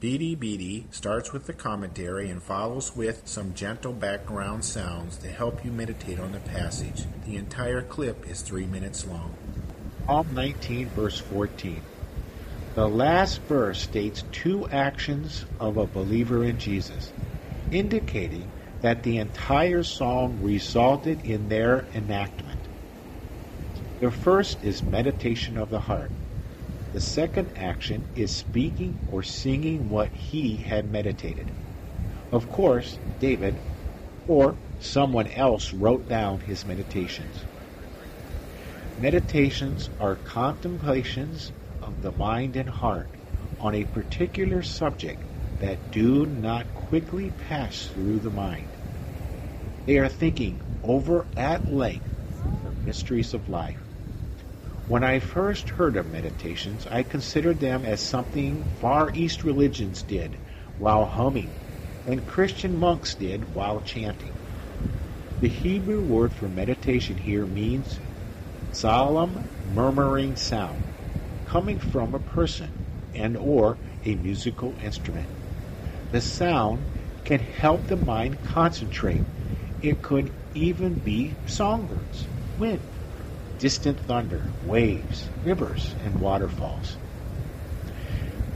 BDBD 0.00 0.84
starts 0.94 1.32
with 1.32 1.46
the 1.46 1.52
commentary 1.52 2.30
and 2.30 2.40
follows 2.40 2.94
with 2.94 3.26
some 3.26 3.52
gentle 3.52 3.92
background 3.92 4.64
sounds 4.64 5.16
to 5.16 5.26
help 5.26 5.64
you 5.64 5.72
meditate 5.72 6.20
on 6.20 6.30
the 6.30 6.38
passage. 6.38 7.02
The 7.26 7.34
entire 7.34 7.82
clip 7.82 8.30
is 8.30 8.40
three 8.42 8.64
minutes 8.64 9.04
long. 9.08 9.34
Psalm 10.06 10.28
19, 10.34 10.90
verse 10.90 11.18
14. 11.18 11.82
The 12.76 12.88
last 12.88 13.40
verse 13.42 13.80
states 13.80 14.22
two 14.30 14.68
actions 14.68 15.44
of 15.58 15.76
a 15.76 15.86
believer 15.86 16.44
in 16.44 16.60
Jesus, 16.60 17.12
indicating 17.72 18.48
that 18.82 19.02
the 19.02 19.18
entire 19.18 19.82
song 19.82 20.38
resulted 20.40 21.26
in 21.26 21.48
their 21.48 21.84
enactment. 21.92 22.60
The 23.98 24.12
first 24.12 24.62
is 24.62 24.80
meditation 24.80 25.58
of 25.58 25.70
the 25.70 25.80
heart. 25.80 26.12
The 26.90 27.00
second 27.00 27.52
action 27.54 28.08
is 28.14 28.34
speaking 28.34 29.00
or 29.06 29.22
singing 29.22 29.90
what 29.90 30.14
he 30.14 30.56
had 30.56 30.88
meditated. 30.88 31.52
Of 32.32 32.48
course, 32.48 32.98
David 33.18 33.60
or 34.26 34.60
someone 34.78 35.26
else 35.28 35.74
wrote 35.74 36.08
down 36.08 36.40
his 36.40 36.64
meditations. 36.64 37.46
Meditations 38.96 39.90
are 40.00 40.16
contemplations 40.16 41.52
of 41.82 42.00
the 42.00 42.12
mind 42.12 42.56
and 42.56 42.70
heart 42.70 43.16
on 43.60 43.74
a 43.74 43.84
particular 43.84 44.62
subject 44.62 45.24
that 45.58 45.90
do 45.90 46.24
not 46.26 46.72
quickly 46.72 47.30
pass 47.30 47.86
through 47.92 48.20
the 48.20 48.30
mind. 48.30 48.78
They 49.84 49.98
are 49.98 50.08
thinking 50.08 50.62
over 50.82 51.28
at 51.36 51.70
length 51.70 52.12
the 52.62 52.72
mysteries 52.72 53.34
of 53.34 53.48
life. 53.48 53.87
When 54.88 55.04
I 55.04 55.18
first 55.18 55.68
heard 55.68 55.98
of 55.98 56.06
meditations, 56.06 56.86
I 56.86 57.02
considered 57.02 57.60
them 57.60 57.84
as 57.84 58.00
something 58.02 58.64
Far 58.64 59.10
East 59.14 59.44
religions 59.44 60.02
did 60.02 60.40
while 60.78 61.04
humming, 61.04 61.58
and 62.06 62.24
Christian 62.26 62.74
monks 62.74 63.14
did 63.14 63.52
while 63.52 63.82
chanting. 63.82 64.32
The 65.40 65.50
Hebrew 65.50 66.02
word 66.02 66.32
for 66.32 66.48
meditation 66.48 67.18
here 67.18 67.44
means 67.46 68.00
solemn 68.70 69.44
murmuring 69.62 70.36
sound 70.36 70.86
coming 71.44 71.78
from 71.78 72.14
a 72.14 72.18
person 72.20 72.70
and 73.12 73.36
or 73.36 73.80
a 74.06 74.14
musical 74.14 74.74
instrument. 74.80 75.28
The 76.12 76.22
sound 76.22 76.88
can 77.24 77.40
help 77.40 77.88
the 77.88 77.98
mind 77.98 78.40
concentrate. 78.40 79.26
It 79.82 80.00
could 80.00 80.32
even 80.54 81.00
be 81.00 81.36
songbirds, 81.44 82.30
wind, 82.56 82.97
distant 83.58 84.00
thunder, 84.00 84.52
waves, 84.60 85.30
rivers, 85.42 85.96
and 85.98 86.18
waterfalls. 86.18 86.98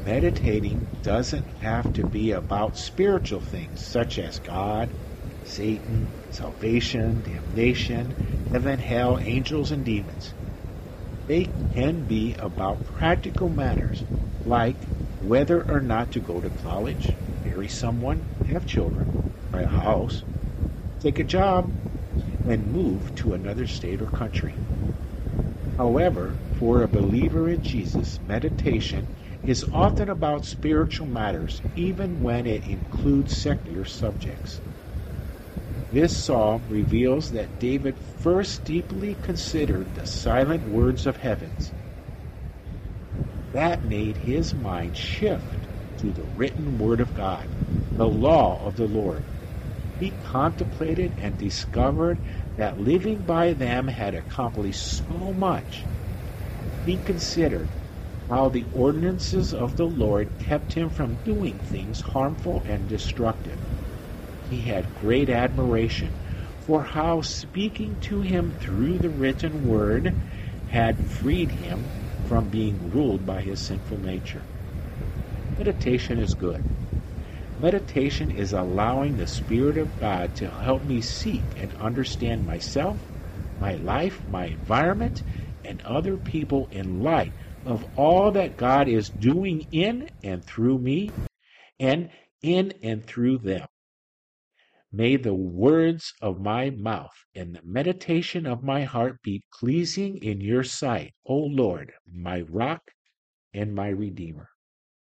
Meditating 0.00 0.90
doesn't 1.02 1.46
have 1.60 1.92
to 1.92 2.04
be 2.04 2.30
about 2.32 2.76
spiritual 2.76 3.40
things 3.40 3.82
such 3.82 4.18
as 4.18 4.38
God, 4.38 4.94
Satan, 5.42 6.14
salvation, 6.30 7.22
damnation, 7.22 8.14
heaven, 8.52 8.78
hell, 8.80 9.18
angels, 9.22 9.70
and 9.70 9.84
demons. 9.84 10.34
They 11.26 11.54
can 11.74 12.04
be 12.04 12.34
about 12.38 12.84
practical 12.84 13.48
matters 13.48 14.04
like 14.44 14.88
whether 15.18 15.68
or 15.68 15.80
not 15.80 16.10
to 16.12 16.20
go 16.20 16.40
to 16.40 16.50
college, 16.50 17.18
marry 17.42 17.68
someone, 17.68 18.28
have 18.44 18.66
children, 18.66 19.10
buy 19.50 19.62
a 19.62 19.68
house, 19.68 20.24
take 21.00 21.18
a 21.18 21.24
job, 21.24 21.72
and 22.48 22.72
move 22.72 23.14
to 23.14 23.34
another 23.34 23.66
state 23.66 24.00
or 24.00 24.06
country. 24.06 24.62
However, 25.76 26.40
for 26.50 26.82
a 26.82 26.88
believer 26.88 27.48
in 27.48 27.62
Jesus, 27.62 28.20
meditation 28.20 29.10
is 29.44 29.64
often 29.72 30.08
about 30.08 30.44
spiritual 30.44 31.06
matters, 31.06 31.62
even 31.76 32.20
when 32.20 32.46
it 32.46 32.66
includes 32.66 33.34
secular 33.34 33.84
subjects. 33.84 34.60
This 35.90 36.16
psalm 36.16 36.66
reveals 36.68 37.30
that 37.30 37.58
David 37.58 37.98
first 38.00 38.64
deeply 38.64 39.14
considered 39.14 39.94
the 39.94 40.06
silent 40.06 40.64
words 40.64 41.06
of 41.06 41.18
heavens. 41.18 41.72
That 43.52 43.84
made 43.84 44.18
his 44.18 44.54
mind 44.54 44.96
shift 44.96 45.68
to 45.98 46.12
the 46.12 46.24
written 46.24 46.78
word 46.78 47.00
of 47.00 47.14
God, 47.14 47.48
the 47.96 48.08
law 48.08 48.66
of 48.66 48.76
the 48.76 48.88
Lord. 48.88 49.30
He 49.98 50.12
contemplated 50.12 51.12
and 51.18 51.36
discovered 51.36 52.20
that 52.54 52.78
living 52.78 53.24
by 53.24 53.52
them 53.52 53.88
had 53.88 54.14
accomplished 54.14 54.86
so 55.04 55.32
much. 55.34 55.88
He 56.78 56.98
considered 56.98 57.74
how 58.28 58.48
the 58.48 58.68
ordinances 58.70 59.52
of 59.52 59.74
the 59.74 59.88
Lord 59.88 60.38
kept 60.38 60.74
him 60.74 60.88
from 60.88 61.16
doing 61.16 61.58
things 61.58 62.00
harmful 62.12 62.62
and 62.64 62.86
destructive. 62.86 63.58
He 64.46 64.60
had 64.62 64.94
great 64.94 65.28
admiration 65.28 66.20
for 66.60 66.84
how 66.84 67.22
speaking 67.22 67.98
to 68.02 68.20
him 68.20 68.52
through 68.52 69.00
the 69.00 69.10
written 69.10 69.64
word 69.64 70.14
had 70.66 71.00
freed 71.00 71.52
him 71.52 71.92
from 72.22 72.50
being 72.50 72.88
ruled 72.88 73.26
by 73.26 73.42
his 73.42 73.64
sinful 73.64 73.98
nature. 73.98 74.46
Meditation 75.56 76.18
is 76.20 76.34
good. 76.34 76.62
Meditation 77.58 78.30
is 78.30 78.52
allowing 78.52 79.16
the 79.16 79.26
Spirit 79.26 79.78
of 79.78 79.96
God 79.96 80.34
to 80.36 80.48
help 80.50 80.84
me 80.84 81.00
seek 81.00 81.52
and 81.56 81.74
understand 81.74 82.46
myself, 82.46 83.10
my 83.58 83.74
life, 83.74 84.22
my 84.26 84.46
environment, 84.46 85.24
and 85.64 85.82
other 85.82 86.16
people 86.18 86.68
in 86.70 87.00
light 87.00 87.34
of 87.64 87.84
all 87.96 88.30
that 88.32 88.56
God 88.56 88.88
is 88.88 89.10
doing 89.10 89.64
in 89.72 90.08
and 90.22 90.44
through 90.46 90.78
me 90.78 91.16
and 91.80 92.10
in 92.42 92.72
and 92.82 93.04
through 93.04 93.38
them. 93.38 93.66
May 94.92 95.16
the 95.16 95.34
words 95.34 96.14
of 96.22 96.40
my 96.40 96.70
mouth 96.70 97.24
and 97.34 97.56
the 97.56 97.62
meditation 97.64 98.46
of 98.46 98.62
my 98.62 98.84
heart 98.84 99.20
be 99.22 99.42
pleasing 99.52 100.18
in 100.18 100.40
your 100.40 100.62
sight, 100.64 101.12
O 101.26 101.36
Lord, 101.36 101.92
my 102.06 102.42
rock 102.42 102.92
and 103.52 103.74
my 103.74 103.88
redeemer. 103.88 104.48